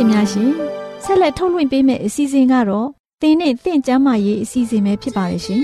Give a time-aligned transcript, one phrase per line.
[0.00, 0.50] ရှင်များရှင်
[1.04, 2.88] ဆက်လက်ထုတ်လွှင့်ပေးမယ့်အစီအစဉ်ကတော့
[3.22, 5.62] တင်းနဲ့တင့်ကျမ်းမာရေးအစီအစဉ်ပဲဖြစ်ပါရဲ့ရှင်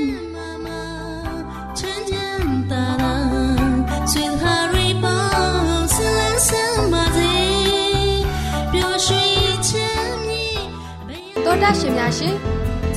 [11.44, 12.34] တော်တာရှင်များရှင်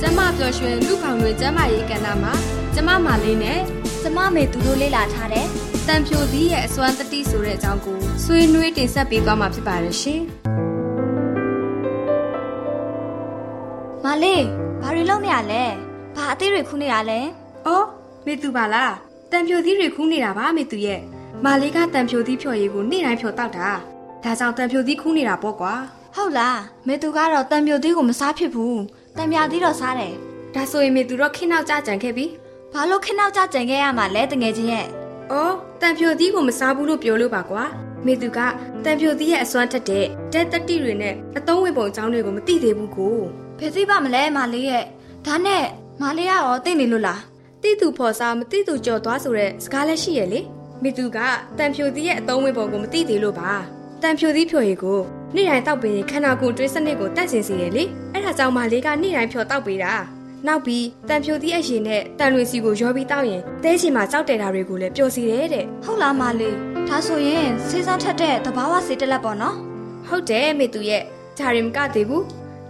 [0.00, 2.32] ကျမပျော်ရွှင်လူခေါင်တွေကျမရေးကဏ္ဍမှာ
[2.74, 3.60] ကျမမာလေးနဲ့
[4.02, 5.46] ကျမမေသူတို့လေ့လာထားတဲ့
[5.86, 10.22] တန်ဖြိုသီးရဲ့အစွမ်းတတိဆိုတဲ့အကြောင်းကိုဆွေးနွေးတင်ဆက်ပေးသွားမှာဖြစ်ပါတယ်ရှင်။
[14.04, 14.44] မလေး
[14.80, 15.62] ဘာတွေလုပ်နေရလဲ။
[16.16, 17.20] ဘာအသေးတွေခူးနေရလဲ။
[17.66, 17.86] အော်
[18.26, 18.92] မေသူပါလား။
[19.30, 21.00] တန်ဖြိုသီးတွေခူးနေတာပါမေသူရဲ့။
[21.44, 23.68] မလေးကတန်ဖြိုသီးဖြော်ရည်ကိုနေ့တိုင်းဖြော်တောက်တာ။
[24.24, 25.74] ဒါကြောင့်တန်ဖြိုသီးခူးနေတာပေါ့ကွာ။
[26.16, 28.76] ဟုတ်လား။မေသူကတော့တန်ဖြိုသီးကိုမစားဖြစ်ဘူး။
[29.16, 30.14] တန်မြာသီးတော့စားတယ်။
[30.54, 32.26] ဒါဆိုရင်မေသူတော့ခင်းနောက်ကြကြံခဲ့ပြီ။
[32.72, 34.86] ဘာလို့ခင်းနောက်ကြကြံခဲ့ရမှာလဲတငယ်ချင်းရဲ့။
[35.32, 37.64] အော်တန်ဖြိုသီးကိုမစားဘူးလို့ပြောလို့ပါကွာ။
[38.06, 38.38] မေသူက
[38.84, 43.18] တန်ဖြိုသီးရဲ့အစွမ်းထက်တဲ့တက်တတိတွေနဲ့အသုံးဝင်ပုံအကြောင်းတွေကိုမသိသေးဘူးကို။
[43.60, 44.84] ဘယ်သိပါမလဲမလေးရဲ့။
[45.26, 45.64] ဒါနဲ့
[46.00, 47.20] မလေးကရောသိနေလို့လား။
[47.62, 50.40] သိသူဖော်စားမသိသူကြော်သွားဆိုတဲ့စကားလည်းရှိရဲ့လေ။
[50.82, 51.18] မေသူက
[51.58, 53.50] တန်ဖြိုသီးရဲ့အသုံးဝင်ပုံကိုမသိသေးလို့ပါ။
[54.02, 55.00] တန်ဖြိုသီးဖြိုရည်ကို
[55.34, 59.94] နေ့တိုင်းတောက်ပင်ခန္ဓာကိုယ်တွေးစနစ်ကိုတန့်စင်စေတယ်လေ။အဲ့ဒါကြောင့်မလေးကနေ့တိုင်းဖြော်တောက်ပေးတာ။
[60.46, 66.56] နောက်ပြီးတန်ဖြိုသီးအရင်နဲ့တန်လွင်စီကိုရောပြီးတောက်ရင်သဲချင်မှာကြောက်တယ်တာတွေကိုလည်းပျော်စီတယ်တဲ့ဟုတ်လားမလေး
[66.88, 69.56] ဒါဆိုရင်စေးစားထက်တဲ့တဘာဝစေးတက်လက်ပေါ့နော်
[70.06, 71.02] ဟုတ်တယ်မေသူရဲ့
[71.38, 72.24] ဂျာရင်မကသေးဘူး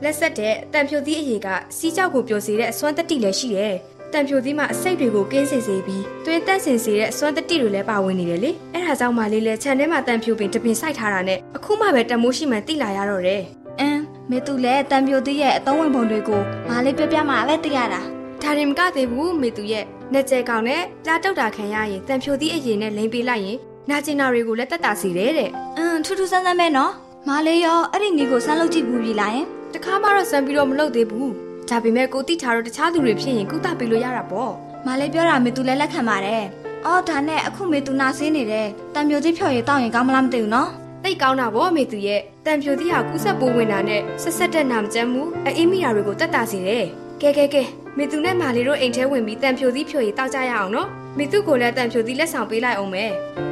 [0.04, 3.76] လက်ဆက်တဲ့တန်ဖြိုသီးအရေးကစီးကြောက်ကိုပျော်စေတဲ့အစွမ်းတတိလည်းရှိတယ်
[4.12, 13.42] တန်ဖြိုသီးမှာအစိတ်တွေကိုကင်းစင်စေပြီးတွင်းတက်စင်စေတဲ့အစွမ်းတတိတွေလည်းပါဝင်နေတယ်လေအဲ့ဒါကြောင့်မလေးလဲခြံထဲမှာတန်ဖြိုပင်တပင်စိုက်ထားတာနဲ့အခုမှပဲတမိုးရှိမှန်တိလာရတော့တယ်
[13.80, 18.00] အင်းမေသူလည်းတန်ပြိုသေးရဲ့အသုံးဝင်ပုံတွေကိုမလေးပြပြမှပဲသိရတာ
[18.42, 23.58] ဒါရင်မကသေးဘူးမေသူရဲ့နဲ့ကျဲကောင်နဲ့ကြားတောက်တာခံရရင်တန်ဖြိုသီးအရင်နဲ့လိန်ပေးလိုက်ရင်
[23.90, 26.92] နာကျင်နာတွေကိုလည်းတက်တာစီတယ်တဲ့အင်းထူးထူးဆန်းဆန်းပဲနော်
[27.28, 31.32] မလေးရောအဲ့ဒီညီကိုဆန်းလုပ်ကြည့်ဘူးပြီလားယင် တခါမှတော့ဆန်းပြီးတော့မလုပ်သေးဘူး
[31.68, 34.52] ဒါပေမဲ့ကိုတိထားတော့တခြားသူတွေဖြစ်ရင်ကုသပေးလို့ရတာပေါ့
[34.86, 36.44] မလေးပြောတာမေသူလည်းလက်ခံပါတယ်
[36.86, 40.70] အော်ဒါနဲ့အခုမေသူနာဆင်းနေတယ်တံပြိုကြီးဖြော်ရည်တောင်းရင်ကောင်းမလားမသိဘူးနော်
[41.04, 46.86] တိတ်ကောင်းတာဗောမေသူရဲ့တံဖြိုသီးဟာကူးဆက်ပိုးဝင်တာနဲ့ဆက်ဆက်တဲ့နာမကျန်းမှုအေးမိတာတွေကိုတက်တာစီတယ်
[47.22, 47.62] ကဲကဲကဲ
[47.96, 50.88] မေသူနဲ့မာလီတို့အိမ်ထဲဝင်ပြီးတံဖြိုသီးဖြိုရည်တောက်ကြရအောင်နော်
[51.18, 53.10] မေသူကိုလည်းတံဖြိုသီးလက်ဆောင်ပေးလိုက်အောင်မယ်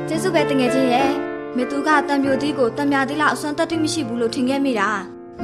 [0.09, 1.11] ကျေးဇူးပဲတငယ်ချင်းရဲ့
[1.57, 4.91] မေသူကတံဖြိုသီးကိုတံမြာသီးလောက်အစွမ်းတက်တိမရှိဘူးလို့ထင်ခဲ့မိတာ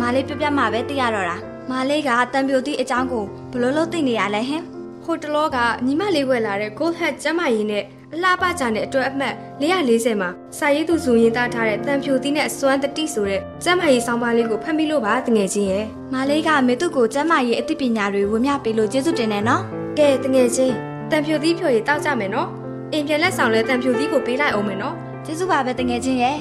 [0.01, 1.37] မာလေးပြပြမှပဲသိရတော့တာ
[1.71, 4.63] မာလေးကတံပြိုသည့်အကြောင်းကိုဘလို့လို့သိနေရလဲဟင်
[5.05, 5.57] ဟိုတလောက
[5.87, 19.63] ညီမလေးဝယ်လာတဲ့ Gold Hat ကျမကြီးနဲ့အလှပကြတဲ့အတွက်အမှတ်440မှာစာရေးသူဇူရင်သားထားတဲ့တန်ဖြူသီးနဲ့စွမ်းတတိဆိုတဲ့ကျမကြီးဆောင်းပါးလေးကိုဖတ်မိလို့ပါတငယ်ချင်းရဲ့မာလေးကမေသူကိုကျမ်းမာရေးအသိပညာတွေဝေမျှပေးလို့ကျေးဇူးတင်တယ်နော်
[19.99, 20.75] ကဲတငယ်ချင်း
[21.11, 22.49] တန်ဖြူသီးဖြိုရည်တောက်ကြမယ်နော်
[22.93, 24.95] အိမ်ပြန်လက်ဆောင်လဲတန်ဖြူသီးကိုပေးလိုက်အောင်မယ်နော်
[25.25, 26.39] ကျေးဇူးပါပဲတငယ်ချင်းရဲ့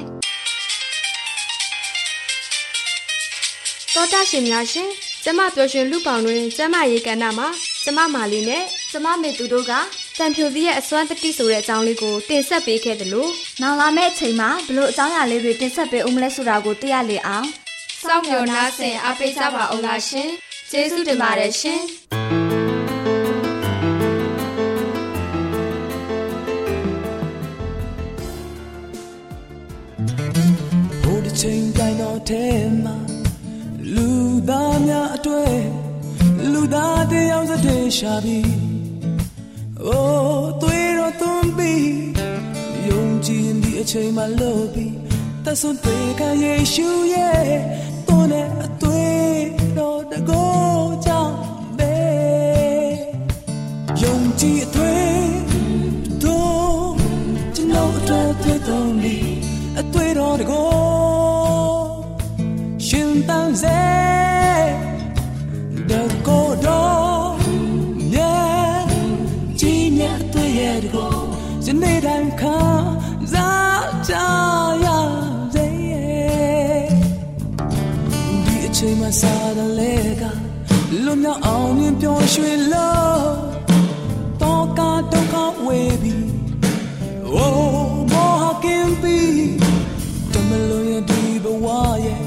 [3.96, 4.90] တောတာရှင်များရှင်
[5.24, 7.48] ကျမပျော်ရွှင်လူပေါင်းတွင်ကျမရေးကဏ္ဍမှာ
[7.84, 9.72] ကျမမာလီနဲ့ကျမမေသူတို့က
[10.18, 13.32] တန်ဖြူသီးရဲ့အစွမ်းတတိဆိုတဲ့အကြောင်းလေးကိုတင်ဆက်ပေးခဲ့တယ်လို့
[13.62, 17.48] နောင်လာမယ့်အချိန်မှာဘလို့အကြောင်းအရာလေးတွေတင်ဆက်ပေးဦးမလဲဆိုတာကိုသိရလေအောင်
[18.04, 20.30] စောင့်မျှော်နားဆင်အားပေးကြပါအောင်လားရှင်
[20.72, 21.82] ကျေးဇူးတင်ပါတယ်ရှင်
[31.04, 32.44] ဟိုတစ်ချိန်တိုင်းတော့ထဲ
[32.86, 33.13] မှာလူသားများအ
[35.34, 35.62] တွေ့
[36.54, 38.54] လူသားတယောက်စတဲ့ရှာပြီး
[39.86, 41.94] အိုးသွေးတော့သွန်းပြီး
[42.88, 44.96] ယုံကြည်ဒီအချိန်မှလို့ပြီး
[45.46, 47.48] တဆွန်ပေကယေရှုရဲ့
[48.08, 49.46] သွန်းတဲ့အသွေး
[49.78, 50.54] တော့တကော
[51.06, 51.36] ကြောင့်
[51.78, 51.96] ပဲ
[54.02, 55.32] ယုံကြည်အသွေး
[56.24, 56.94] တို့
[57.56, 59.18] ကျွန်တော်အတွက်တွေ့တော်မီ
[59.80, 60.72] အသွေးတော်တကော
[62.86, 64.23] ရှင်တန်စေ
[74.10, 74.16] ကြ
[74.86, 74.88] ရ
[75.54, 75.68] စေ
[78.10, 80.24] ဒီအချိန်မှာစားတယ်လေက
[81.06, 83.24] လွန်မြောက်အောင်မြင်ပျော်ရွှင်လို့
[84.42, 84.80] တော့က
[85.12, 85.36] ဒုက္ခ
[85.66, 86.26] ဝေပြီး
[87.36, 89.18] Oh, walking be
[90.34, 91.68] တမလို့ရဒီဘဝ
[92.06, 92.24] ရဲ့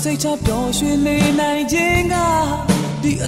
[0.00, 2.14] စိတ်ချပျော်ရွှင်နေနိုင်ခြင်းက
[3.02, 3.26] ဒီအ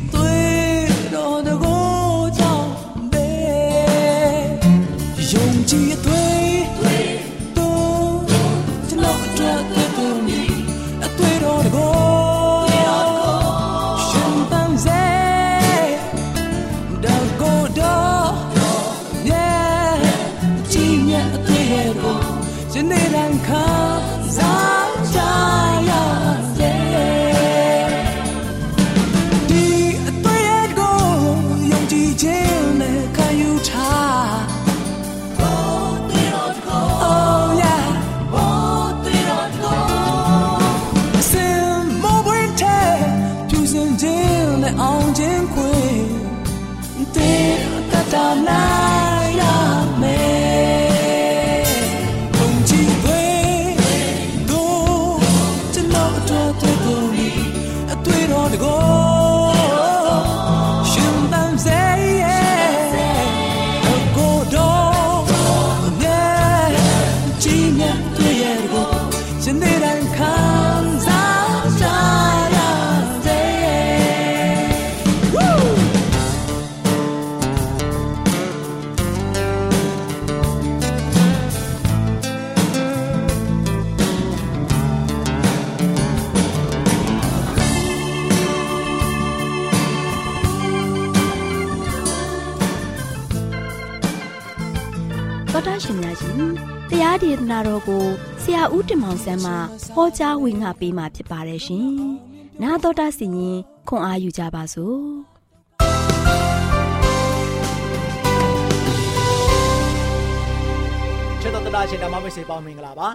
[97.18, 98.04] တရားဒေသနာတော်ကို
[98.42, 99.54] ဆရာဦးတင်မောင်ဆန်းမှ
[99.96, 101.88] ဟောကြားဝင်ငါပေးมาဖြစ်ပါတယ်ရှင်။
[102.62, 103.58] 나တော်တာစီရင်
[103.88, 104.98] ခွန်အားယူကြပါစို့။
[111.42, 113.08] ချစ်တော်တတာရှင်ဓမ္မမိတ်ဆွေပေါင်းမင်္ဂလာပါ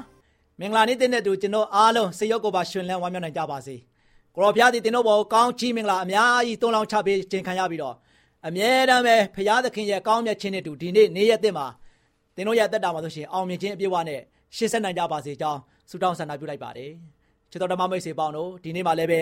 [0.61, 3.77] မင်္ဂလာနေ့တဲ့နဲ့တူကျွန်တော်အားလုံးစေရုပ်ကိုပါရှင်လန်းဝမ်းမြောက်နိုင်ကြပါစေ
[4.35, 7.95] ကိုရောဖျားသည်တင်တို့ဘောကောင်းချီးမင်္ဂလာအများကြီးတွန်းလောင်းချပေးခြင်းခံရပြီးတော့
[8.47, 11.67] အမြဲတမ်းပဲဖရာသခင်ရဲ့ကောင်းမြတ်ခြင်းနဲ့တူဒီနေ့နေ့ရက်တဲ့မှာ
[12.36, 14.22] တင်တို့ရဲ့တက်တာမှာဆိုရှင်အောင်မြင်ခြင်းအပြည့်အဝနဲ့
[14.56, 15.60] ရှေ့ဆက်နိုင်ကြပါစေကြောင်း
[15.90, 16.92] ဆုတောင်းဆန္ဒပြုလိုက်ပါတယ်
[17.52, 19.22] ချစ်တော်ဓမ္မမိတ်ဆွေပေါင်းတို့ဒီနေ့မှာလည်းပဲ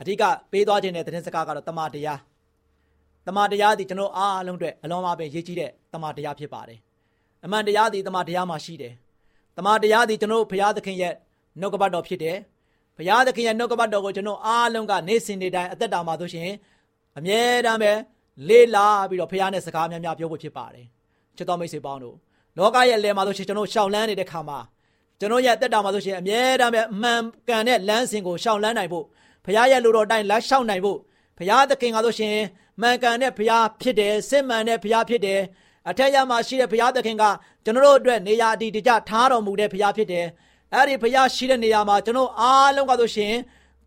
[0.00, 2.20] အဓိကပေးသွားခြင်းတဲ့သတင်းစကားကတော့တမန်တရား
[3.26, 6.80] တမန်တရားသည်ကျွန်တော်အားလုံးအတွက်အလုံးအပင်ရေးကြီးတဲ့တမန်တရားဖြစ်ပါတယ်
[7.44, 8.92] အမှန်တရားသည်တမန်တရားမှာရှိတယ်။
[9.56, 11.14] တမန်တရားသည်ကျွန်တော်ဘုရားသခင်ရဲ့
[11.60, 12.36] နှုတ်ကပတ်တော်ဖြစ်တယ်။
[12.96, 16.50] ဘုရားသခင်ရဲ့နှုတ်ကပတ်တော်ကိုကျွန်တော်အားလုံးကနေ့စဉ်နေ့တိုင်းအသက်တာမှာဆိုရှင်
[17.18, 17.92] အမြဲတမ်းပဲ
[18.48, 20.86] လေးလာပြီးတော့ဘုရားနဲ့စကားများများပြောဖို့ဖြစ်ပါတယ်။
[21.36, 22.16] ချစ်တော်မိတ်ဆွေပေါင်းတို့
[22.58, 24.58] လောကရဲ့လယ်မှာဆိုရှင်ကျွန်တော်ရှောင်လန်းနေတဲ့ခါမှာ
[25.18, 29.04] ကျွန်တော်ရဲ့အသက်တာမှာဆိုရှင်အမြဲတမ်းပဲအမှန်ကန်တဲ့လမ်းစဉ်ကိုရှောင်လန်းနိုင်ဖို့
[29.44, 30.98] ဘုရားရဲ့လူတော်တိုင်းလမ်းရှောင်နိုင်ဖို့
[31.38, 32.36] ဘုရားသခင်ကဆိုရှင်
[32.80, 35.40] မှန်ကန်တဲ့ဘုရားဖြစ်တယ်စစ်မှန်တဲ့ဘုရားဖြစ်တယ်
[35.88, 37.24] အထက်ရမှာရှိတဲ့ဘုရားသခင်က
[37.64, 40.26] ကျွန်တော်တို့အတွက်နေရာအတီးတကျထားတော်မူတဲ့ဘုရားဖြစ်တယ်။
[40.74, 43.34] အဲ့ဒီဘုရားရှိတဲ့နေရာမှာကျွန်တော်အားလုံးကဆိုရှင်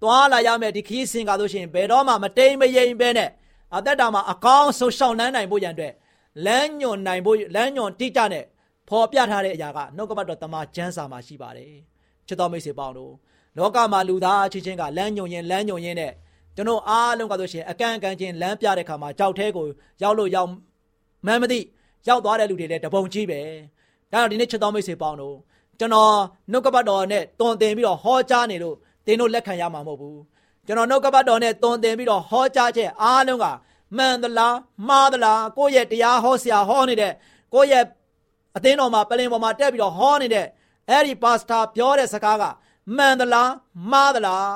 [0.01, 3.29] သွားလာရမယ်ဒီခီးစဉ်ကားလို့ရှိရင်ဘယ်တော့မှမတိမ်မယိမ်ပဲနဲ့
[3.75, 5.93] အသက်တာမှာအကောင်းဆုံးရှောင်လန်းနိုင်ဖို့ရန်အတွက်
[6.45, 8.45] လမ်းညွန်နိုင်ဖို့လမ်းညွန်တိကျနဲ့
[8.89, 11.73] ဖော်ပြထားတဲ့အရာကနှုတ်ကပတ်တော်တမန်ကျမ်းစာမှာရှိပါတယ်
[12.27, 13.13] ချစ်တော်မိတ်ဆွေပေါင်းတို့
[13.57, 16.11] လောကမှာလူသားချင်းချင်းကလမ်းညွန်ရင်လမ်းညွန်ရင်နဲ့
[16.55, 19.65] ကျွန်တော်အားလုံးကဆိုရှင်အကန့်အကန့်ချင်းလမ်းပြတဲ့ခါမှာကြောက်ထဲကို
[20.03, 20.49] ရောက်လို့ရောက်
[21.25, 21.59] မှန်းမသိ
[22.07, 23.41] ရောက်သွားတဲ့လူတွေလည်းတပုံကြီးပဲ
[24.11, 25.35] ဒါတော့ဒီနေ့ချစ်တော်မိတ်ဆွေပေါင်းတို့
[25.79, 26.13] ကျွန်တော်
[26.51, 28.75] နှုတ်ကပတ်တော်နဲ့တွန်တင်ပြီးတော့ဟောကြားနေလို့
[29.05, 30.19] သင်တို့လက်ခံရမှာမဟုတ်ဘူး
[30.65, 33.45] ကျွန်တော်နှုတ်ကပတ်တော်နဲ့တွန်တင်ပြီးတော့ဟောကြားချက်အားလုံးက
[33.97, 34.55] မှန်သလား
[34.87, 37.13] မှားသလားကိုယ့်ရဲ့တရားဟောဆရာဟောနေတဲ့
[37.53, 37.85] ကိုယ့်ရဲ့
[38.57, 40.47] အသင်းတော်မှာပလင်ပေါ်မှာတက်ပြီးတော့ဟောနေတဲ့
[40.89, 42.43] အဲ့ဒီပါစတာပြောတဲ့စကားက
[42.97, 43.51] မှန်သလား
[43.91, 44.49] မှားသလား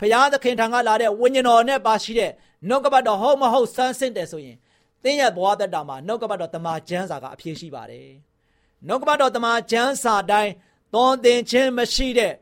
[0.00, 2.32] ဖရာသခင်ထံကလာတဲ့ဝိညာဉ်တော်နဲ့ပါရှိတဲ့
[2.68, 4.56] နှုတ်ကပတ်တော်ဟုတ်မဟုတ်စမ်းစစ်တယ်ဆိုရင်
[5.02, 8.10] တင်းရဲ့ဘဝတက်တာမှာနှုတ်ကပတ်တော်တမန်ကျမ်းစာကအပြည့်ရှိပါတယ်
[8.86, 10.52] နှုတ်ကပတ်တော်တမန်ကျမ်းစာတိုင်း
[10.94, 12.32] သွန်သင်ခြင်းမရှိတဲ့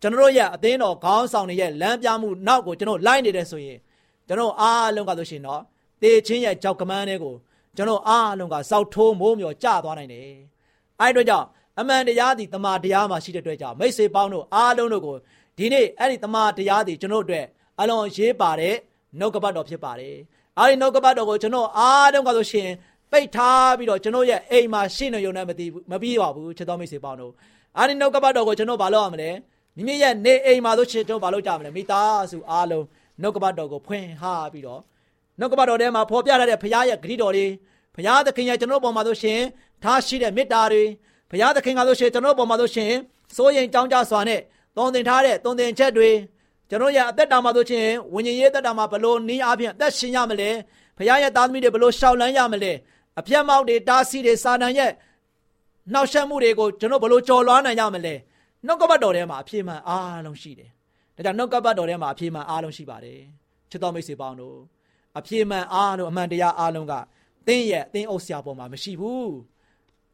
[0.00, 3.78] ကျွန်တော်ရဲ့အသင်းတော်ခေါင်းဆောင်တွေရဲ့လမ်းပြမှုနောက်ကိုကျွန်တော်လိုက်နေတယ်ဆိုရင်
[4.28, 5.62] ကျွန်တော်အားလုံးကဆိုရှင်တော့
[6.02, 7.34] တေချင်းရဲ့ကြောက်ကမန်းတွေကို
[7.76, 10.30] ကျွန်တော်အားလုံးကစောက်ထိုးမိုးမျောကြသွားနိုင်တယ်
[11.00, 11.46] အဲ့တို့ကြောင့်
[11.78, 15.16] အမှန်တရားသည်တမာတရားမှာရှိတဲ့အတွက်ကြောင့်မိတ်ဆွေပေါင်းတို့အားလုံးတို့ကို
[15.58, 17.46] ဒီနေ့အဲ့ဒီတမာတရားသည်ကျွန်တော်တို့အတွက်
[17.80, 18.74] အလွန်ရေးပါတဲ့
[19.18, 20.16] နှုတ်ကပတ်တော်ဖြစ်ပါတယ်
[20.58, 22.68] အဲ့ဒီနှုတ်ကပတ်တော်ကိုကျွန်တော်အားလုံးကဆိုရှင်
[23.12, 27.32] ပိတ်ထားပြီးတော့ကျွန်တော်ရဲ့အိမ်မှာရှိနေုံနဲ့မသိဘူးမပြီးပါဘူးချစ်တော်မိတ်ဆွေပေါင်းတို့
[27.76, 29.30] အဲ့ဒီနှုတ်ကပတ်တော်ကိုကျွန်တော်ဘာလုပ်ရမလဲ
[29.76, 32.84] မိမိရဲ့နေအိမ်မှာဆိုရှင်ကျွန်တော်ဘာလုပ်ကြမလဲမိသားစုအားလုံး
[33.22, 34.80] နှုတ်ကပတ်တော်ကိုဖွင့်ဟပြီးတော့
[35.38, 37.46] နှုတ်ကပတ်တော်ထဲမှာဖော်ပြထားတဲ့ဘုရားရဲ့ဂရုတော်တွေ
[37.94, 39.40] ဘုရားသခင်ရဲ့ကျွန်တော်ပေါ်မှာဆိုရှင်
[39.82, 40.84] ထားရှိတဲ့မေတ္တာတွေ
[41.30, 42.92] ဘုရားသခင်ကဆိုရှင်ကျွန်တော်ပေါ်မှာဆိုရှင်
[43.36, 44.40] စိုးရင်ကြောင်းကြစွာနဲ့
[44.76, 46.10] တုံသင်ထားတဲ့တုံသင်ချက်တွေ
[46.68, 50.50] ကျွန်တော်ရဲ့အသက်တာမှာဆိုရှင်ဝิญဉ်ရေးအသက်တာမှာဘလို့နည်းအားဖြင့်အသက်ရှင်ရမလဲ
[50.98, 52.72] ဘုရားရဲ့သားသမီးတွေဘလို့ရှောက်လန်းရမလဲ
[53.18, 54.92] အပြတ်မောက်တွေတားဆီးတွေစာနံရဲ့
[55.92, 58.14] နှောက်ယှက်မှုတွေကိုကျွန်တော်ဘလို့ကြော်လွှားနိုင်ရမလဲ
[58.66, 60.70] နှုတ်ကပတ်တော်ထဲမှာအပြည့်မှန်အားလုံးရှိတယ်
[61.18, 63.20] ဒါကြောင့်နှုတ်ကပတ်တော်ထဲမှာအပြည့်မှန်အားလုံးရှိပါတယ်
[63.70, 64.56] ချစ်တော်မိတ်ဆွေပေါင်းတို့
[65.18, 66.94] အပြည့်မှန်အားလုံးအမှန်တရားအားလုံးက
[67.46, 69.30] သင်ရဲ့သင်အုပ်ဆရာပေါ်မှာမရှိဘူး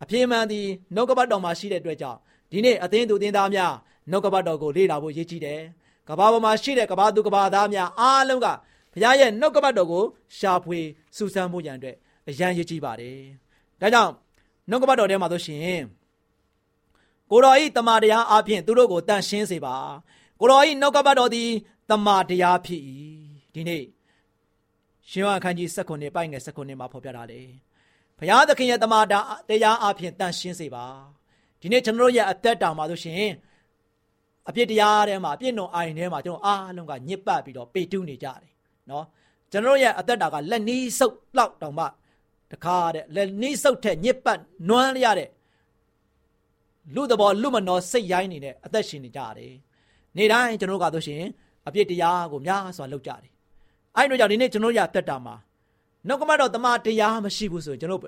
[0.02, 0.60] အပြည့်မှန်ဒီ
[0.94, 2.18] နှုတ်ကပတ်တော်မှာရှိတဲ့အတွက်ကြောင့်
[2.50, 3.72] ဒီနေ့အသင်းသူသင်သားများ
[4.10, 5.60] နှုတ်ကပတ်တော်ကိုလေ့လာဖို့ရည်ကြည်တယ်
[6.08, 8.46] ကဘာပေါ်မှာရှိတဲ့ကဘာသူကဘာသားများအားလုံးက
[8.92, 10.04] ဘုရားရဲ့နှုတ်ကပတ်တော်ကို
[10.38, 10.78] ရှာဖွေ
[11.16, 11.96] စူးစမ်းဖို့ရန်အတွက်
[12.28, 13.18] အရန်ရည်ကြည်ပါတယ်
[13.80, 14.12] ဒါကြောင့်
[14.70, 15.82] နှုတ်ကပတ်တော်ထဲမှာဆိုရှင်
[17.30, 19.76] ကိုတော်ဤတမန်တရားအပြင်သူတို့ကိုတန်ရှင်းစေပါ
[20.40, 21.50] ကိုတော်ဤနှုတ်ကပတ်တော်သည်
[21.90, 22.80] တမန်တရားဖြစ်၏
[23.54, 23.82] ဒီနေ့
[25.08, 27.48] ရှင်ယောဟန်ခန်းကြီး19ပိုက်ငယ်19မှာဖော်ပြထားတယ်
[28.18, 29.12] ဘုရားသခင်ရဲ့တမန်တ
[29.62, 30.84] ရားအပြင်တန်ရှင်းစေပါ
[31.60, 33.30] ဒီနေ့ကျွန်တော်တို့ရဲ့အသက်တာမှာဆိုရှင်
[34.48, 38.40] အပြစ်တရားထဲမှာအပြစ်နှုံအိုင်ထဲမှာကျွန်တော်အားလုံးကညစ်ပတ်ပြီးတော့ပေတုနေကြတယ်
[38.90, 39.04] နော်
[39.52, 41.84] ကျွန်တော်ရဲ့အသက်တာကလက်နီးဆုပ်လောက်တောင်မှ
[42.50, 45.30] တခါတဲ့လက်နီးဆုပ်တဲ့ညစ်ပတ်နွမ်းရတဲ့
[46.94, 49.52] လူတဘောလူမနောစိတ်ရိုင်းနေတဲ့အသက်ရှင်နေကြတယ်
[50.18, 51.22] နေတိုင်းကျွန်တော်ကဆိုရှင်
[51.66, 53.30] အပြစ်တရားကိုများစွာလုပ်ကြတယ်
[53.96, 55.34] အဲ့တို့ကြောင့်ဒီနေ့ကျွန်တော်ရတက်တာမှာ
[56.08, 58.02] နှုတ်ကမတော့တမတရားမရှိဘူးဆိုရင်ကျွန်တော်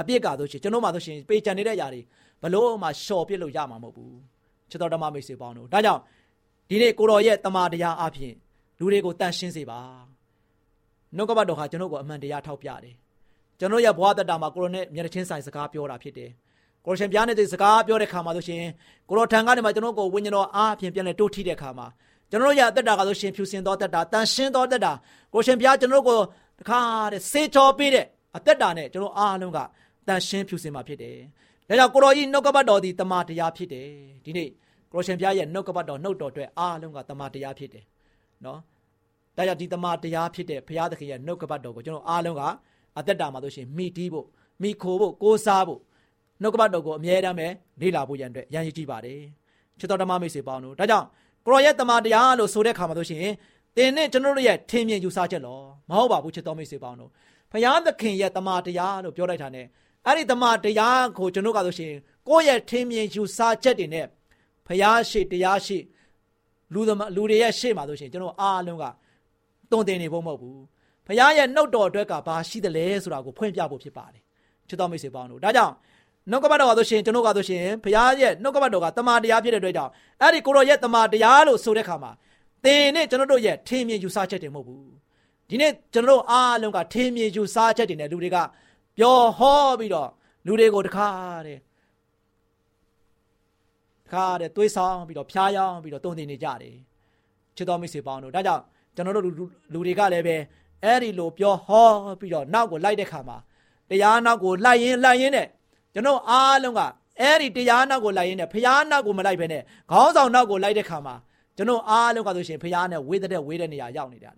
[0.00, 2.00] အပြစ်ကဆိုရှင်ကျွန်တော်မှဆိုရှင်ပေချန်နေတဲ့အရာတွေ
[2.42, 4.16] ဘလို့မှလျှော်ပြစ်လို့ရမှာမဟုတ်ဘူး
[4.70, 6.00] ချစ်တော်ဓမ္မမိတ်ဆွေပေါင်းတို့ဒါကြောင့်
[6.68, 8.34] ဒီနေ့ကိုတော်ရဲ့တမတရားအဖြစ်
[8.78, 9.80] လူတွေကိုတန်ရှင်းစေပါ
[11.16, 12.94] နှုတ်ကပတ်တော်ဟာကျွန်တော်ကိုအမှန်တရားထောက်ပြတယ်
[13.58, 16.30] ကျွန်တော်ရဲ့ဘဝတတမှာကိုရိုနဲ့မျက်နှာချင်းဆိုင်စကားပြောတာဖြစ်တယ်
[16.86, 18.62] ကိုရရှင်ပြားနေတဲ့စကားပြောတဲ့ခါမှာဆိုရှင်
[19.08, 21.86] ကိုရောထံကနေမှကျွန်တော်ကိုဝိညာဉ်တော်အားဖြင့်ပြန်လဲတိုးထီးတဲ့ခါမှာ
[22.30, 24.92] ကျွန်တော်ရဲ့အသက်တာကဆိုရှင်ဖြူစင်သောတက်တာတန်ရှင်းသောတက်တာ
[25.34, 26.18] ကိုရှင်ပြားကျွန်တော်ကို
[26.58, 26.80] တခါ
[27.12, 29.58] တဲ့စေချော်ပေးတဲ့အသက်တာနဲ့ကျွန်တော်အားလုံးက
[30.08, 31.16] တန်ရှင်းဖြူစင်မှာဖြစ်တယ်
[31.68, 33.86] ဒါကြောင့်ကိုရောကြီးနှုတ်ကပတ်တော်ဒီတမန်တရားဖြစ်တယ်
[34.24, 34.48] ဒီနေ့
[34.92, 37.84] ကိုရရှင်ပြားရဲ့နှုတ်ကပတ်တော်နှုတ်တော်အတွက်အားလုံးကတမန်တရားဖြစ်တယ်
[38.44, 38.58] နော်
[39.36, 42.42] ဒါကြောင့်ဒီတမန်တရားဖြစ်တဲ့ဘုရားသခင်ရဲ့နှုတ်ကပတ်တော်ကိုကျွန်တော်အားလုံးက
[42.98, 44.26] အသက်တာမှာဆိုရှင်မိတီးဖို့
[44.62, 45.80] မိခိုဖို့ကိုးစားဖို့
[46.42, 47.48] နှုတ်ကပတ်တော်ကိုအမြဲတမ်းပဲ
[47.80, 49.20] လေ့လာဖို့ရန်အတွက်ရန်ရည်ကြည့်ပါတယ်
[49.78, 51.06] ချစ်တော်ဓမ္မမိတ်ဆွေပေါင်းတို့ဒါကြောင့်
[51.46, 53.26] ကိုရောရဲ့တမန်တရားလို့ဆိုတဲ့ခါမှာဆိုရှင်
[53.76, 57.10] သင်နဲ့ကျွန်တော်တို့ရဲ့ထင်မြင်ယူဆချက်လောမဟုတ်ပါဘူးချစ်တော်မိတ်ဆွေပေါင်းတို့
[57.52, 59.62] ဘုရားသခင်ရဲ့တမန်တရားလို့ပြောလိုက်တာ ਨੇ
[60.06, 61.92] အဲ့ဒီတမန်တရားကိုကျွန်တော်ကဆိုရှင်
[62.28, 64.06] ကိုယ့်ရဲ့ထင်မြင်ယူဆချက်တွေနဲ့
[64.66, 65.78] ဘုရားရှိတရားရှိ
[66.74, 68.84] လူသမလူတွေရဲ့ရှေ့မှာဆိုရှင်ကျွန်တော်အားလုံးက
[69.72, 70.60] တုံတင်နေဖို့မဟုတ်ဘူး
[71.06, 74.22] ဘုရားရဲ့နှုတ်တော်အတွက်ကဘာရှိသလဲဆိုတာကိုဖွင့်ပြဖို့ဖြစ်ပါတယ်
[74.68, 75.74] ချစ်တော်မိတ်ဆွေပေါင်းတို့ဒါကြောင့်
[76.30, 82.10] နှုတ်ကပတ်တော်ကဆိုရှင်ကျွန်တော်ကဆိုရှင်ဘုရားရဲ့နှုတ်ကပတ်တော်ကတမန်တရားဖြစ်တဲ့အတွက်ကြောင့်အဲ့ဒီကိုရောရဲ့တမန်တရားလို့ဆိုတဲ့ခါမှာ
[82.64, 84.92] သင်နဲ့ကျွန်တော်တို့ရဲ့ထင်မြင်ယူဆချက်တွေမဟုတ်ဘူး
[85.48, 88.38] ဒီနေ့ကျွန်တော်တို့အားလုံးကထင်မြင်ယူဆချက်တွေနဲ့လူတွေက
[88.98, 90.08] ပြောဟောပြီးတော့
[90.46, 91.08] လူတွေကိုတခါ
[91.46, 91.58] တဲ့
[94.06, 96.76] တခါတဲ့သွေးဆောင်ပြီးတော့ဖျားယောင်းပြီးတော့တုံတင်နေကြတယ်
[97.56, 98.62] ချစ်တော်မိတ်ဆွေပေါင်းတို့ဒါကြောင့်
[98.94, 99.24] ကျွန်တော်တို့
[99.72, 100.36] လူတွေကလည်းပဲ
[100.84, 101.88] အဲ့ဒီလိုပြောဟော
[102.20, 103.36] ပြီးတော့နောက်ကိုလိုက်တဲ့ခါမှာ
[103.90, 105.48] တရားနောက်ကိုလိုက်ရင်လိုက်ရင်နဲ့
[105.94, 106.80] ကျွန်တော်အားလုံးက
[107.20, 111.14] အဲ့ဒီတရားနောက်ကိုလိုက်ရင်းနဲ့ဖျားနောက်ကိုမလိုက်ဘဲနဲ့ခေါင်းဆောင်နောက်ကိုလိုက်တဲ့ခါမှာ
[111.56, 114.34] ကျွန်တော်အားလုံးကဆိုရှင်ဖရားနဲ့ဝေးတဲ့ဝေးတဲ့နေရာရောက်နေတယ်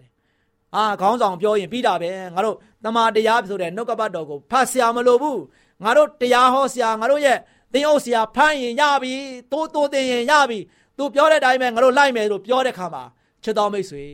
[0.75, 5.41] အာခေါင်းဆောင်ပြောရင်ပြီးတာပဲငါတို့တမာတရားဆိုတဲ့နှုတ်ကပတ်တော်ကိုဖတ်ဆရာမလိုဘူး
[5.83, 7.39] ငါတို့တရားဟောဆရာငါတို့ရဲ့
[7.73, 9.15] သင်အုပ်ဆရာဖမ်းရင်ရပြီ
[9.53, 10.59] တိုးတိုးတင်ရင်ရပြီ
[10.99, 13.03] သူပြောတဲ့အတိုင်းပဲငါတို့လိုက်မယ်လို့ပြောတဲ့ခါမှာ
[13.43, 14.05] ချစ်တော်မိတ်ဆွေ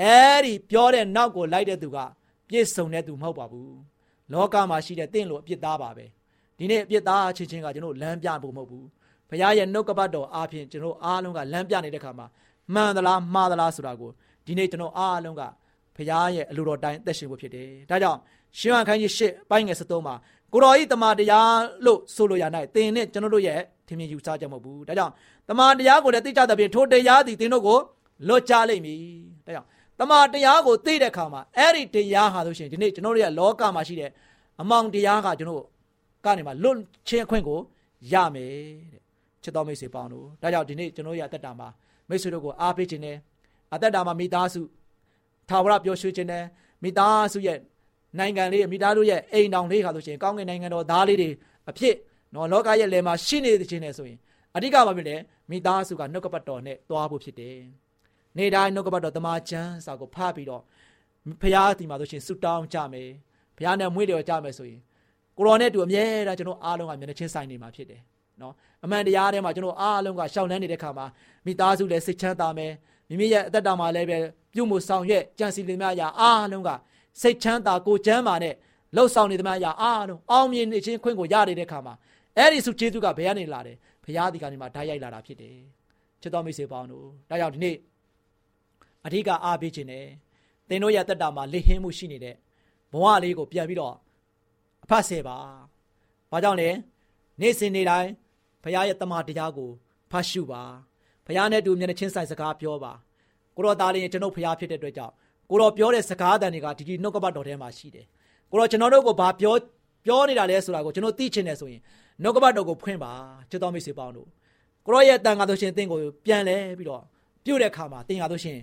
[0.00, 1.98] အဲဒီပြောတဲ့နောက်ကိုလိုက်တဲ့သူက
[2.48, 3.76] ပြည့်စုံတဲ့သူမဟုတ်ပါဘူး
[4.32, 6.06] လောကမှာရှိတဲ့တင့်လိုအပြစ်သားပါပဲ
[6.58, 8.86] ဒီနေ့အပြစ်သားချင်းချင်းကကျွန်တော်လမ်းပြဖို့မဟုတ်ဘူး
[9.28, 12.26] ဘုရားရဲ့နှုတ်ကပတ်တော်အားဖြင့်ကျွန်တော်အားလုံးကလမ်းပြနေတဲ့ခါမှာ
[12.74, 14.10] မှန်သလားမှားသလားဆိုတာကို
[14.46, 15.42] ဒီနေ့ကျွန်တော်အားလုံးက
[15.96, 18.18] ဘုရားရဲ့အလိုတော်တိုင်းအသက်ရှင်ဖို့ဖြစ်တယ်ဒါကြောင့်
[18.58, 20.14] ရှင်ဟန်ခိုင်းကြီးရှစ်ပိုင်းငယ်73မှာ
[20.52, 22.44] ကိုတော်ဤတမန်တရားလို့ဆိုလိုရ၌
[22.74, 25.12] သင်နဲ့ကျွန်တော်တို့ရဲ့ထင်မြင်ယူဆကြမဟုတ်ဘူးဒါကြောင့်
[25.48, 27.78] တမန်တရားကိုလည်းသိကြတဲ့ပြင်ထိုတရားသည်သင်တို့ကို
[28.28, 29.00] လွတ်ကြလိမ့်မည်
[29.46, 29.68] ဒါကြောင့်
[30.00, 34.10] တမန်တရားကိုသိတဲ့အခါမှာအဲ့ဒီတရားဟာဆိုရှင်ဒီနေ့ကျွန်တော်တို့ရဲ့လောကမှာရှိတဲ့
[34.60, 35.64] အမောင်တရားကကျွန်တော်
[36.26, 36.78] ကနေမှာလွတ်
[37.08, 37.58] ချင်းအခွင့်ကို
[38.12, 38.52] ရမယ်
[38.92, 39.02] တဲ့
[39.42, 41.68] ချစ်တော်မိတ်ဆွေပေါင်းတို့ဒါကြောင့်ဒီနေ့ကျွန်တော်ရဲ့အသက်တာမှာ
[42.08, 43.16] မိတ်ဆွေတို့ကိုအားပေးခြင်းနဲ့
[43.74, 44.60] အသက်တာမှာမိသားစု
[45.48, 46.44] ထာဝရပျော်ရွှင်ခြင်းနဲ့
[46.82, 47.58] မိသားစုရဲ့
[48.18, 51.30] နိုင်ငံလေးမိသားစုရဲ့အိမ်တောင်လေးခါဆိုရှင်ကောင်းကင်နိုင်ငံတော်သားလေးတွေ
[51.70, 51.96] အဖြစ်
[52.34, 54.18] နော်လောကရဲ့လယ်မှာရှိနေခြင်းနဲ့ဆိုရင်
[54.56, 55.16] အဓိကဘာဖြစ်လဲ
[55.50, 57.58] မိသားစုကနှုတ်ကပတ်တော်နဲ့သွားဖို့ဖြစ်တယ်။
[58.38, 60.62] နေတိုင်းနှုတ်ကပတ်တော်တမန်ကျမ်းစာကိုဖတ်ပြီးတော့
[61.42, 63.08] ဖရာဒီမှာဆိုရှင်ဆုတောင်းကြမယ်။
[63.56, 64.80] ဖရာနဲ့မွေးတယ်ကြမယ်ဆိုရင်
[65.38, 68.00] ကိုရောနဲ့တူအမြဲတမ်းကျွန်တော်အားလုံးကမျက်နှာချင်းဆိုင်နေမှာဖြစ်တယ်။
[68.40, 68.52] နော်
[68.84, 71.06] အမှန်တရားထဲမှာကျွန်တော်အားလုံးကရှောင်လန်းနေတဲ့ခါမှာ
[71.46, 72.72] မိသားစုလည်းစိတ်ချမ်းသာမယ်။
[73.08, 74.18] မိမိရဲ့အသက်တာမှာလည်းပဲ
[74.52, 76.70] ပြုမှုဆောင်ရွက်ကြံစည်နေများရာအားလုံးက
[77.20, 78.54] စိတ်ချမ်းသာကိုကျမ်းမာနဲ့
[78.96, 81.94] လှုပ်ဆောင်နေသမျှရာအားလုံးအောင်မြင်နေခြင်းခွင့်ကိုရနေတဲ့ခါမှာ
[82.36, 85.56] အဲ့ဒီစုကျေးဇူးကဘယ်ကနေလာတယ်ဘုရားဒီကနေမှဓာတ်ရိုက်လာတာဖြစ်တယ်
[86.22, 87.76] ချစ်တော်မိတ်ဆွေပေါင်းတို့ဒါကြောင့်ဒီနေ့
[89.06, 90.04] အဓိကအားပေးခြင်းနဲ့
[90.68, 92.34] သင်တို့ရဲ့တက်တာမှာလေဟင်းမှုရှိနေတဲ့
[92.92, 93.94] ဘဝလေးကိုပြန်ပြီးတော့
[94.84, 95.36] အဖတ်ဆယ်ပါ
[96.30, 96.70] ဘာကြောင့်လဲ
[97.40, 98.10] နေ့စဉ်နေ့တိုင်း
[98.62, 99.70] ဘုရားရဲ့တမန်တရားကို
[100.10, 100.62] ဖတ်ရှုပါ
[101.26, 102.92] ဘုရားနဲ့တူမျက်နှာချင်းဆိုင်စကားပြောပါ
[103.56, 105.12] ကိုတော်သားလေးကျွန်ုပ်ဘုရားဖြစ်တဲ့အတွက်ကြောင့်
[105.50, 108.06] ကိုတော်ပြောတဲ့စကားတန်တွေကဒီဒီနှုတ်ကပတ်တော်ထဲမှာရှိတယ်
[108.50, 109.54] ကိုတော်ကျွန်တော်တို့ကိုဘာပြော
[110.06, 111.80] ပြောနေတာလဲဆိုတာကိုကျွန်တော်သိချင်တယ်ဆိုရင်
[112.22, 113.12] နှုတ်ကပတ်တော်ကိုဖွင့်ပါ
[113.50, 114.28] ချစ်တော်မိတ်ဆွေပေါင်းတို့
[114.86, 117.02] ကိုရောရဲ့တန်ခါဆိုရှင်သင်ကိုပြန်လဲပြီးတော့
[117.44, 118.58] ပြုတ်တဲ့ခါမှာသင်ခါဆိုရှင်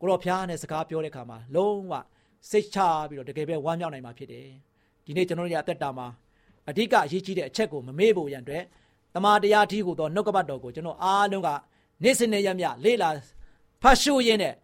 [0.00, 1.92] ကိုရောဖျားနဲ့စကားပြောတဲ့ခါမှာလုံးဝ
[2.50, 4.48] စိတ်ချပြီးတော့တကယ်ပဲဝမ်းမြောက်နိုင်မှာဖြစ်တယ်
[5.06, 6.06] ဒီနေ့ကျွန်တော်တို့ရဲ့အသက်တာမှာ
[6.68, 8.64] အဓိကအရေးကြီးတဲ့အချက်ကိုမမေ့ဖို့ရန်အတွက်
[9.14, 11.48] တမာတရားထီးကိုတော့နှုတ်ကပတ်တော်ကိုကျွန်တော်အားလုံးက
[12.02, 13.08] နေ့စဉ်နဲ့ရမြလေ့လာ
[13.82, 14.54] ဖတ်ရှုရင်းနဲ့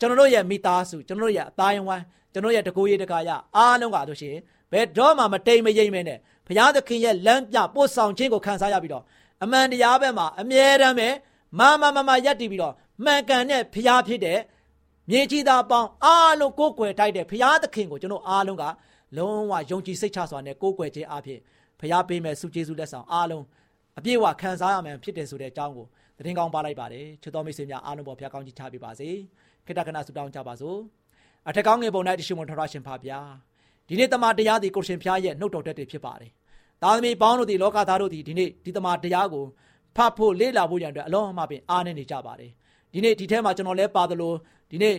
[0.00, 4.34] ကျွန်တော်တို့ရဲ့မိသားစုကျွန်တော်တို့ရဲ့အတိုင်းဝိုင်းကျွန်တော်ရဲ့တကူရေးတကာရအားလုံးကဆိုရှင်
[4.72, 9.04] ဘယ်တော့မှမတိမ်မယိမ့်မဲနဲ့ဘုရားသခင်ရဲ့လမ်းပြပို့ဆောင်ခြင်းကိုခံစားရပြီးတော့
[9.42, 11.08] အမှန်တရားဘက်မှာအမြဲတမ်းပဲ
[11.58, 14.38] မမမမရက်တည်ပြီးတော့မှန်ကန်တဲ့ဘုရားဖြစ်တဲ့
[15.10, 18.64] မြေကြီးသားပေါင်းအားလုံးကိုးကွယ်တိုက်တဲ့ဘုရားသခင်ကိုကျွန်တော်အားလုံးက
[19.16, 21.40] လုံးဝယုံကြည်စိတ်ချစွာနဲ့ကိုးကွယ်ခြင်းအဖြစ်
[21.80, 23.44] ဘုရားပေးမဲ့ဆုကျေးဇူးလက်ဆောင်အားလုံး
[23.98, 25.86] အပြည့်အဝခံစားရမယ်ဖြစ်တယ်ဆိုတဲ့အကြောင်းကို
[26.18, 29.08] သတင်းကောင်းပါလိုက်ပါတယ်ချစ်တော်မိတ်ဆွေများအားလုံးပေါ်ဘုရားကောင်းကြီးချပေးပါစေ
[29.66, 30.78] ခေတ္တကနာဆုတောင်းကြပါစို့
[31.48, 33.20] အထက်ကောင်းငယ်ပုံ၌တရှိမွန်ထရရှင်ဖာဗျာ
[33.88, 36.30] ဒီနေ့တမန်တရားသည်ကိုရှင်ဖျားရဲ့နှုတ်တော်တက်တွေဖြစ်ပါတယ်
[36.82, 39.44] သားသမီးပေါင်းတို့သည်လောကသားတို့သည်ဒီနေ့ဒီတမန်တရားကို
[39.96, 42.50] ဖတ်ဖို့လေ့လာဖို့ရန်အတွက်အလုံးအမပင်အားနေနေကြပါတယ်
[42.92, 44.32] ဒီနေ့ဒီထဲမှာကျွန်တော်လည်းပါသလို
[44.70, 44.96] ဒီနေ့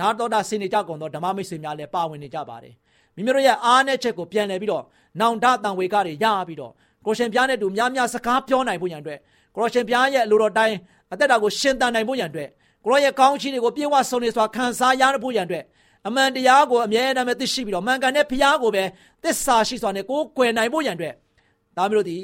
[0.00, 2.74] နာတော်တာဆင်နေကြကုန်သောဓမ္မမိတ်ဆွေများလည်းပါဝင်နေကြပါတယ်
[3.16, 4.84] မိမိတို့ရဲ့အားနဲ့ချက်ကိုပြန်လည်ပြီးတော့
[5.20, 6.72] နောင်တတန်ဝေကတွေရပြီးတော့
[7.06, 9.18] ကိုရှင်ပြားနဲ့တူများများစကားပြောနိုင်ဖို့ရန်အတွက်
[9.56, 10.76] ကိုရှင်ပြားရဲ့လူတော်တိုင်း
[11.12, 12.48] အသက်တာကိုရှင်သန်နိုင်ဖို့ရန်အတွက်
[12.84, 15.64] ကိုရောရဲ့ကောင်းချီးတွေကိုပြေဝဆုံနေစွာခံစားရဖို့ရန်အတွက်
[16.06, 18.84] အမှန်တရားကိုအမြဲတမ်းပဲသိရှိပြီးတော့မှန်ကန်တဲ့ဖရားကိုပဲ
[19.22, 21.14] သစ္စာရှိစွာနဲ့ကိုယ်ကွယ်နိုင်ဖို့ရန်အတွက်
[21.76, 22.16] ဒါမျိုးတို့ဒီ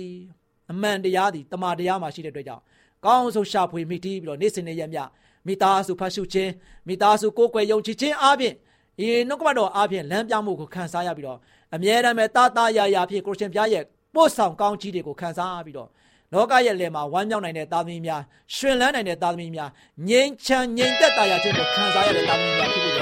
[0.71, 2.63] အမှန်တရားဒီတမာတရားမှာရှိတဲ့အတွက်ကြောင့်
[3.05, 5.01] ကောင်းဆုံးရှာဖွေမိတီးပြီးတော့နေ့စဉ်နေ့ရက်မြ
[5.47, 6.53] မိသားစုဖတ်ရှုခြင်း
[6.89, 8.55] မိသားစုကိုယ်ကွယ်ယုံကြည်ခြင်းအပြင်
[9.01, 11.39] ဒီနှုတ်ကပတ်တော်အပြင်လမ်းပြမှုကိုခံစားရပြီးတော့
[11.75, 13.85] အမြဲတမ်းပဲတာတာယာယာဖြစ်ကိုရှင်ဘုရားရဲ့
[14.15, 15.89] ပို့ဆောင်ကောင်းကြီးတွေကိုခံစားပြီးတော့
[16.33, 18.23] လောကရဲ့လယ်မှာဝမ်းမြောက်နိုင်တဲ့သားသမီးများ
[18.55, 19.71] ရှင်လန်းနိုင်တဲ့သားသမီးများ
[20.09, 22.95] ငြိမ်းချမ်းငြိမ်သက်သာရခြင်းကိုခံစားရတဲ့သားသမီးများဖြစ်ဖို့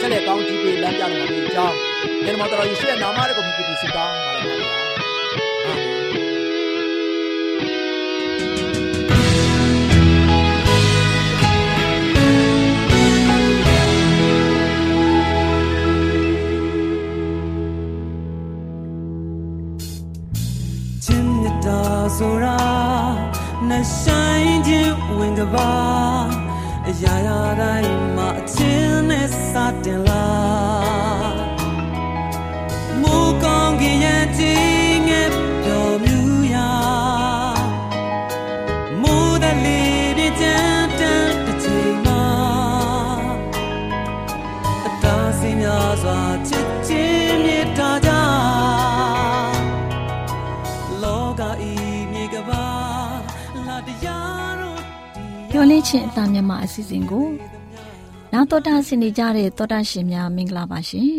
[0.00, 1.76] ဆက်လက်ကောင်းကြီးပေးလမ်းပြနိုင်ပါဒီကြောင်း
[2.24, 4.92] ယေရမတော်ယေရှုရဲ့နာမတော်ကိုမြည်ပြီးဆုတောင်းပါရစေ။
[22.18, 22.60] ဆိုတာ
[23.68, 25.72] နှဆိုင်ခြင်းဝင်ကပါ
[26.88, 29.52] အရာရာတိုင်းမှာအချင်းနဲ့စ
[29.84, 30.53] တင်လာ
[55.64, 57.26] တရားတို့ပျော်လင်းချင်းအသားမြမအစီအစဉ်ကို
[58.32, 61.16] နာတော်တာဆင်နေကြတဲ့တော်တာရှင်များမင်္ဂလာပါရှင်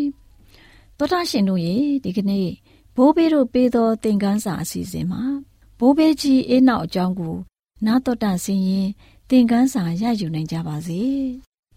[0.98, 2.48] တော်တာရှင်တို့ရေဒီကနေ့
[2.96, 5.24] ဘိုးဘေးတို့ပေးသောသင်ခန်းစာအစီအစဉ်မှာ
[5.80, 7.36] ဘိုးဘေးကြီးအေးနောက်အကြောင်းကို
[7.86, 8.88] နာတော်တာဆင်ရင်
[9.30, 11.02] သင်ခန်းစာရယူနိုင်ကြပါစေ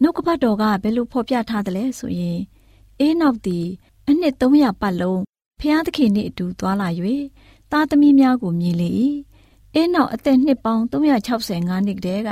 [0.01, 2.39] နှုတ်ကပတ်တော်ကဘယ်လိုဖော်ပြထားသလဲဆိုရင်
[3.01, 3.67] အေးနောက်သည်
[4.09, 5.21] အနှစ်300ပတ်လုံး
[5.61, 6.89] ဖျားသခင်နှင့်အတူသွားလာ၍
[7.73, 8.89] သားသမီးများကိုမြင်လေ၏
[9.75, 12.31] အေးနောက်အသက်နှစ်ပေါင်း365နှစ်တည်းက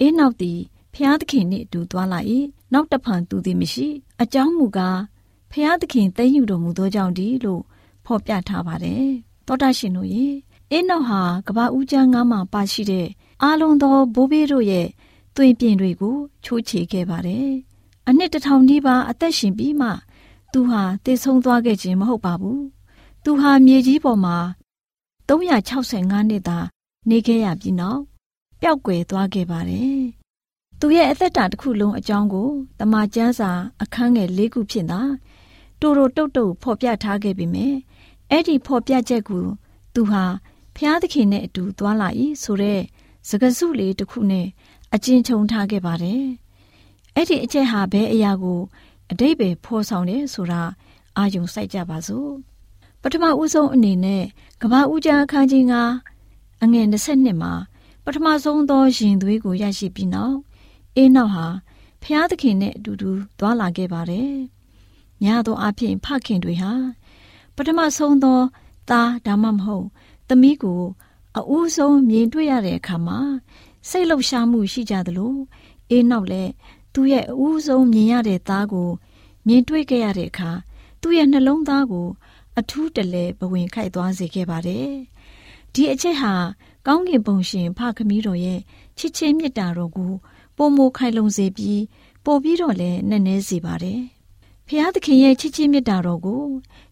[0.00, 0.58] အေးနောက်သည်
[0.94, 2.20] ဖျားသခင်နှင့်အတူသွားလာ၏
[2.72, 3.88] နောက်တဖန်သူသည်မရှိ
[4.22, 5.00] အကြောင်းမူကား
[5.50, 7.62] ဖျားသခင်သိမ့်ယူတော်မူသောကြောင့်ဒီလို့
[8.04, 9.06] ဖော်ပြထားပါတယ်
[9.46, 10.26] တောတာရှင်တို့ရေ
[10.70, 13.08] အေးနောက်ဟာကဘာဦးကျမ်းငါးမှာပါရှိတဲ့
[13.42, 14.86] အာလုံးသောဘိုးဘေးတို့ရဲ့
[15.36, 17.50] သွင်ပြင်တွေကိုချိုးချေခဲ့ပါတယ်
[18.08, 19.88] အနှစ်တစ်ထောင်နီးပါးအသက်ရှင်ပြီးမှ
[20.52, 22.64] သူဟာတည်ဆုံးသွားခဲ့ခြင်းမဟုတ်ပါဘူး
[23.24, 24.36] သူဟာမြေကြီးပေါ်မှာ
[25.28, 26.58] 365နှစ်သာ
[27.08, 28.00] နေခဲ့ရပြီးနောက်
[28.60, 30.00] ပျောက်ကွယ်သွားခဲ့ပါတယ်။
[30.80, 33.50] သူရဲ့အသက်တာတစ်ခုလုံးအကြောင်းကိုတမန်ကျမ်းစာ
[33.82, 35.00] အခန်းငယ်၄ခုဖြင့်သာ
[35.80, 37.76] တူတူတုတ်တုတ်ဖော်ပြထားခဲ့ပေမယ့်
[38.30, 39.44] အဲ့ဒီဖော်ပြချက်ကို
[39.94, 40.24] သူဟာ
[40.76, 42.08] ဖျားသခင်နဲ့အတူသွားလာ၏
[42.42, 42.80] ဆိုတဲ့
[43.28, 44.46] စကားစုလေးတစ်ခုနဲ့
[44.94, 46.24] အကျဉ်းချုံထားခဲ့ပါတယ်။
[47.14, 48.60] အဲ့ဒီအချက်ဟာဘယ်အရာကို
[49.10, 50.62] အတိတ်ပဲဖော်ဆောင်တယ်ဆိုတာ
[51.16, 52.30] အာယုံစိုက်ကြပါစို့
[53.02, 54.24] ပထမဦးဆုံးအနေနဲ့
[54.62, 55.64] ကဘာဦးကျမ်းအခန်းကြီး
[56.12, 57.52] 9အငယ်22မှာ
[58.04, 60.36] ပထမဆုံးသောရင်သွေးကိုရရှိပြီးနောက်
[60.96, 61.46] အေးနောက်ဟာ
[62.02, 64.34] ဖျားသခင်နဲ့အတူတူသွားလာခဲ့ပါတယ်။
[65.24, 66.72] ညာသောအဖြစ်ဖခင်တွေဟာ
[67.56, 68.40] ပထမဆုံးသော
[68.90, 69.86] သားဒါမှမဟုတ်
[70.28, 70.82] သမီးကို
[71.38, 73.18] အဦးဆုံးမြင်တွေ့ရတဲ့အခါမှာ
[73.88, 75.34] စိတ်လှုပ်ရှားမှုရှိကြသလို
[75.90, 76.52] အေးနောက်လည်း
[76.94, 78.90] သူ့ရဲ့အဦးဆုံးမြင်ရတဲ့သားကို
[79.46, 80.50] မြင်တွေ့ခဲ့ရတဲ့အခါ
[81.00, 82.06] သူ့ရဲ့နှလုံးသားကို
[82.58, 84.88] အထူးတလဲဘဝင်ခိုက်သွားစေခဲ့ပါတယ်။
[85.74, 86.34] ဒီအချက်ဟာ
[86.86, 88.60] ကောင်းကင်ဘုံရှင်ဖခမီးတော်ရဲ့
[88.98, 90.12] ချစ်ချင်းမေတ္တာတော်ကို
[90.56, 91.82] ပုံမခိုင်လုံစေပြီး
[92.24, 94.00] ပို့ပြီးတော့လည်းနက်နဲစေပါတယ်။
[94.66, 96.44] ဖျားသခင်ရဲ့ချစ်ချင်းမေတ္တာတော်ကို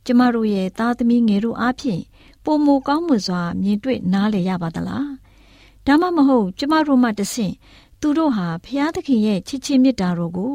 [0.06, 2.02] ကျမတို့ရဲ့သားသမီးငယ်တို့အားဖြင့်
[2.44, 5.08] ပုံမကောင်းမွန်စွာမြင်တွေ့နားလည်ရပါသလား။
[5.86, 7.54] ဒါမှမဟုတ်ကျမတို့မှတဆင့်
[8.00, 10.54] သူတို့ဟာဖျားသခင်ရဲ့ချစ်ချင်းမေတ္တာတော်ကို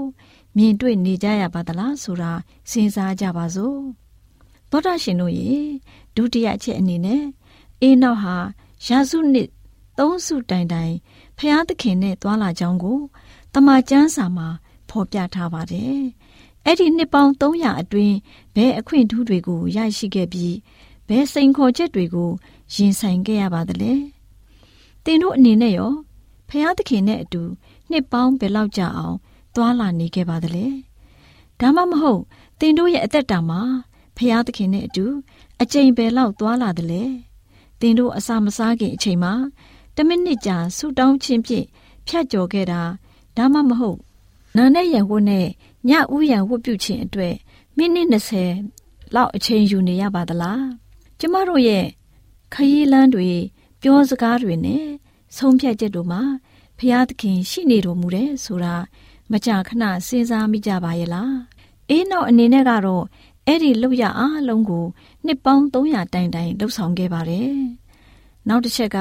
[0.57, 2.31] မြင်တွေ့နေကြရပါသလားဆိုတာ
[2.69, 3.79] စဉ်းစားကြပါစို့။
[4.71, 5.51] သောတာရှင်တို့ရေ
[6.15, 7.23] ဒုတိယအချက်အနေနဲ့
[7.81, 8.37] အေးနောက်ဟာ
[8.87, 9.49] ရာစုနှစ်
[9.97, 10.93] သုံးစုတိုင်တိုင်
[11.37, 12.99] ဖျားသခင်နဲ့တွာလာကြောင်းကို
[13.53, 14.47] တမန်ကျမ်းစာမှာ
[14.89, 15.99] ဖော်ပြထားပါတယ်။
[16.65, 18.15] အဲ့ဒီနှစ်ပေါင်း300အတွင်း
[18.55, 20.55] ဘယ်အခွင့်ထူးတွေကိုရရှိခဲ့ပြီး
[21.07, 22.29] ဘယ်စိန်ခေါ်ချက်တွေကို
[22.73, 23.93] ရင်ဆိုင်ခဲ့ရပါသလဲ။
[25.03, 25.93] သင်တို့အနေနဲ့ရော
[26.49, 27.41] ဖျားသခင်နဲ့အတူ
[27.89, 29.17] နှစ်ပေါင်းဘယ်လောက်ကြာအောင်
[29.55, 30.65] တွာလာနေခဲ့ပါသလဲ။
[31.59, 32.21] ဒါမှမဟုတ်
[32.59, 33.61] သင်တို့ရဲ့အသက်တာမှာ
[34.17, 35.05] ဖျားသခင်နဲ့အတူ
[35.61, 37.03] အချိန်ပဲလောက်သွားလာတယ်လေ
[37.83, 39.33] တင်တို့အစာမစားခင်အချိန်မှာ
[39.95, 41.65] တမိနစ်ကြာဆူတောင်းခြင်းဖြင့်
[42.07, 42.81] ဖြတ်ကျော်ခဲ့တာ
[43.37, 43.99] ဒါမှမဟုတ်
[44.57, 45.47] နာနဲ့ရံဝတ်နဲ့
[45.89, 47.35] ညဥ်ရံဝတ်ပြုခြင်းအတွက်
[47.77, 48.07] မိနစ်
[48.61, 50.65] 20လောက်အချိန်ယူနေရပါသလား
[51.19, 51.85] ကျမတို့ရဲ့
[52.53, 53.29] ခရီးလမ်းတွေ
[53.81, 54.85] ပြောစကားတွေနဲ့
[55.37, 56.21] ဆုံးဖြတ်ချက်တို့မှာ
[56.77, 58.75] ဖျားသခင်ရှိနေတော်မူတယ်ဆိုတာ
[59.31, 61.35] မကြာခဏစဉ်းစားမိကြပါရဲ့လား
[61.89, 63.05] အေးနောက်အနေနဲ့ကတော့
[63.47, 64.85] အဲ့ဒီလောက်ရအားလုံးကို
[65.25, 67.51] နှစ်ပေါင်း300တိုင်တိုင်လှုပ်ဆောင်ခဲ့ပါတယ်။
[68.47, 68.97] နောက်တစ်ချက်က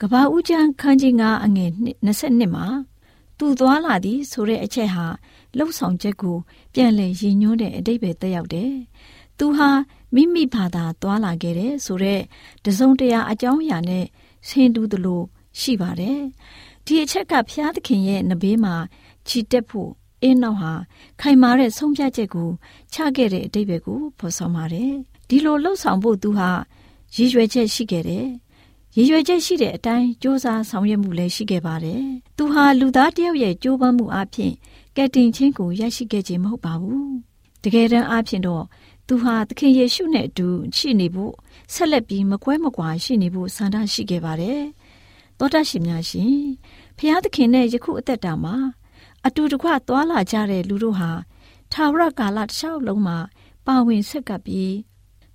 [0.00, 1.70] ကဘာဦးကျန်းခန်းကြီး9အငယ်
[2.06, 2.66] 22မှာ
[3.38, 5.06] သူသွားလာသည်ဆိုတဲ့အချက်ဟာ
[5.56, 6.36] လှုပ်ဆောင်ချက်ကို
[6.74, 8.72] ပြန်လည်ရည်ညွှန်းတဲ့အတိတ်ပဲတက်ရောက်တယ်။
[9.38, 9.70] သူဟာ
[10.14, 12.20] မိမိဘာသာသွားလာခဲ့တယ်ဆိုတဲ့
[12.64, 14.04] တစုံတရာအကြောင်းအရာနဲ့
[14.48, 15.22] ဆင်တူသလို
[15.60, 16.20] ရှိပါတယ်။
[16.86, 18.74] ဒီအချက်ကဖျားသခင်ရဲ့နဘေးမှာ
[19.28, 19.90] ခြိတက်ဖို့
[20.22, 20.72] အင်းနောက်ဟာ
[21.20, 22.50] ခိုင်မာတဲ့ဆုံးဖြတ်ချက်ကို
[22.92, 24.92] ချခဲ့တဲ့အတိတ်ပဲကိုဖော်ဆောင်ပါတယ်။
[25.28, 26.50] ဒီလိုလှုပ်ဆောင်ဖို့သူဟာ
[27.14, 28.26] ရည်ရွယ်ချက်ရှိခဲ့တယ်။
[28.96, 32.02] ရည်ရွယ်ချက်ရှိတဲ့အတိုင်းစ조사ဆောင်ရွက်မှုလည်းရှိခဲ့ပါတယ်။
[32.36, 34.52] သူဟာလူသားတယောက်ရဲ့ကြိုးပမ်းမှုအပြင်
[34.96, 37.10] ကယ်တင်ခြင်းကိုရရှိခဲ့ခြင်းမဟုတ်ပါဘူး။
[37.62, 38.64] တကယ်တမ်းအပြင်တော့
[39.08, 41.34] သူဟာသခင်ယေရှုနဲ့အတူရှိနေဖို့
[41.72, 44.60] ဆက်လက်ပြီးမကွဲမကွာရှိနေဖို့ဆန္ဒရှိခဲ့ပါတယ်။
[45.38, 46.36] သောတရှင်များရှင်
[46.96, 48.56] ဖျားသခင်နဲ့ယခုအသက်တာမှာ
[49.26, 51.10] အတူတကွသွားလာကြတဲ့လူတို့ဟာ
[51.72, 53.18] ထာဝရကာလတစ်လျှောက်လုံးမှာ
[53.66, 54.72] ပါဝင်ဆက်ကပ်ပြီး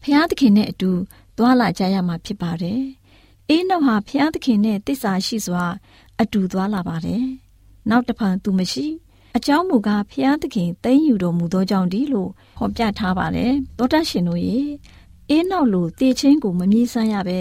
[0.03, 0.91] ဖျားသခင်နဲ့အတူ
[1.37, 2.81] သွားလာကြရမှာဖြစ်ပါတယ်။
[3.49, 5.65] အေးနောက်ဟာဖျားသခင်နဲ့တစ္ဆာရှိစွာ
[6.21, 7.25] အတူသွားလာပါတယ်။
[7.89, 8.87] နောက်တစ်ဖန်သူမရှိ
[9.37, 14.57] အကြောင်းမူကားဖျားသခင်သိမ့်ယူတော်မူသောကြောင့်ဒီလို့ဟောပြထားပါတယ်။သောတရှင်တို့ရေ
[15.29, 17.39] အေးနောက်လိုတည်ချင်းကိုမမြည်ဆန်းရပဲ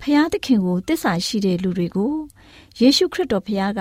[0.00, 2.14] ဖျားသခင်ကိုတစ္ဆာရှိတဲ့လူတွေကို
[2.80, 3.80] ယေရှုခရစ်တော်ဖျားက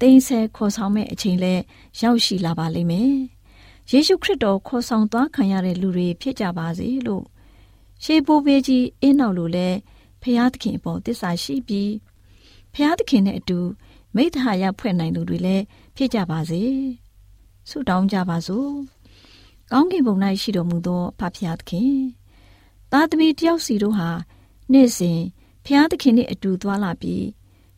[0.00, 1.54] တိမ်ဆဲခေါ်ဆောင်မဲ့အချိန်လဲ
[2.00, 3.12] ရောက်ရှိလာပါလိမ့်မယ်။
[3.90, 7.24] ယေရှုခရစ်တော်ခေါ်ဆောင်သွားခံရတဲ့လူတွေဖြစ်ကြပါစေလို့
[8.04, 9.68] ရှေးဘိုးဘေးကြီးအင်းနောက်လိုလဲ
[10.22, 11.92] ဖျားသခင်အပေါ်တစ္ဆာရှိပြီး
[12.74, 13.58] ဖျားသခင်နဲ့အတူ
[14.14, 15.64] မိတ္တဟာယဖွဲ့နိုင်သူတွေလည်း
[15.96, 16.62] ဖြစ်ကြပါစေ
[17.68, 18.70] ဆုတောင်းကြပါစို့
[19.72, 21.94] ကောင်းကင်ဘုံ၌ရှိတော်မူသောဖဖျားသခင်
[22.92, 24.10] သားသမီးတယောက်စီတို့ဟာ
[24.72, 25.20] နေ့စဉ်
[25.64, 27.26] ဖျားသခင်နဲ့အတူသွားလာပြီး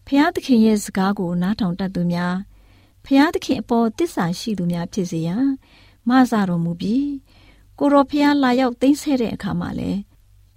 [0.07, 2.37] ဖျားသခင်ရဲ့စကားကိုနားထောင်တတ်သူများ
[3.07, 5.47] ဖျားသခင်အပေါ်တစ္ဆာရှိသူများဖြစ်စေရန်
[6.09, 7.11] မဆာတော်မူပြီး
[7.79, 10.01] ကိုရောဖျားလာရောက်သိမ်းဆဲတဲ့အခါမှာလည်း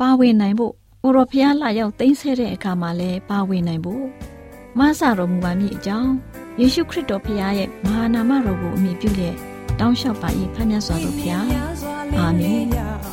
[0.04, 4.06] ပါဝင်နိုင်ဖို့ကိုရောဖျားလာရောက်သိမ်းဆဲတဲ့အခါမှာလည်းပါဝင်နိုင်ဖို့
[4.80, 6.14] မဆာတော်မူပါမည်အကြောင်း
[6.60, 9.36] ယေရှုခရစ်တော်ဖျားရဲ့မဟာနာမတော်ကိုအမိပြုလျက်
[9.80, 11.48] တောင်းလျှောက်ပါ၏ဖခင်မြတ်စွာဘုရား
[12.18, 13.13] အာမင်